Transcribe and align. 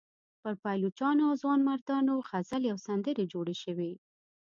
پر 0.41 0.53
پایلوچانو 0.63 1.21
او 1.29 1.33
ځوانمردانو 1.41 2.13
غزلې 2.29 2.69
او 2.73 2.79
سندرې 2.87 3.25
جوړې 3.33 3.55
شوې. 3.63 3.91